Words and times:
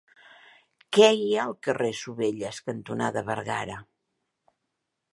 Què 0.97 1.09
hi 1.17 1.27
ha 1.35 1.43
al 1.43 1.53
carrer 1.69 1.91
Sovelles 2.01 2.65
cantonada 2.71 3.27
Bergara? 3.31 3.81